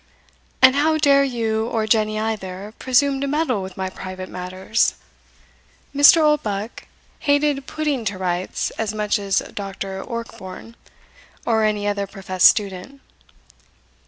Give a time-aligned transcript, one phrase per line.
[0.63, 4.95] "And how dare you, or Jenny either, presume to meddle with my private matters?"
[5.95, 6.23] (Mr.
[6.23, 6.87] Oldbuck
[7.19, 10.01] hated puttting to rights as much as Dr.
[10.03, 10.73] Orkborne,
[11.45, 12.99] or any other professed student.)